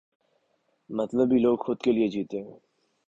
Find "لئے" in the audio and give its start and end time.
1.91-2.07